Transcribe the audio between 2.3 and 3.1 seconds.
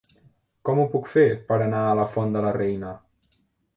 de la Reina?